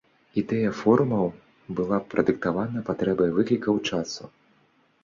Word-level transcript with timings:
Ідэя 0.41 0.71
форумаў 0.79 1.27
была 1.81 2.01
прадыктавана 2.15 2.85
патрэбай 2.89 3.29
выклікаў 3.39 3.73
часу. 3.89 4.23